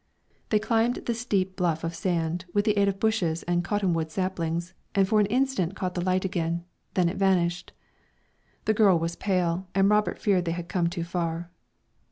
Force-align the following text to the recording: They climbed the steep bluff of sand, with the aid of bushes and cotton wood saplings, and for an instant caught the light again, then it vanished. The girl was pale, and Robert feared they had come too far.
They 0.49 0.57
climbed 0.57 0.95
the 1.05 1.13
steep 1.13 1.55
bluff 1.55 1.83
of 1.83 1.93
sand, 1.93 2.45
with 2.55 2.65
the 2.65 2.75
aid 2.75 2.87
of 2.87 2.99
bushes 2.99 3.43
and 3.43 3.63
cotton 3.63 3.93
wood 3.93 4.09
saplings, 4.11 4.73
and 4.95 5.07
for 5.07 5.19
an 5.19 5.27
instant 5.27 5.75
caught 5.75 5.93
the 5.93 6.01
light 6.03 6.25
again, 6.25 6.65
then 6.95 7.07
it 7.07 7.17
vanished. 7.17 7.71
The 8.65 8.73
girl 8.73 8.97
was 8.97 9.15
pale, 9.15 9.67
and 9.75 9.91
Robert 9.91 10.17
feared 10.17 10.45
they 10.45 10.53
had 10.53 10.69
come 10.69 10.87
too 10.89 11.03
far. 11.03 11.51